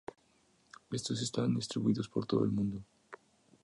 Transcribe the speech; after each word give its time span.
Estos 0.91 1.21
estaban 1.21 1.53
distribuidos 1.53 2.09
por 2.09 2.25
todo 2.25 2.43
el 2.43 2.49
mundo. 2.49 2.83